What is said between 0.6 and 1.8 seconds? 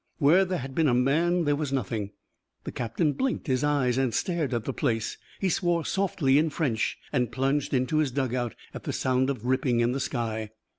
been a man, there was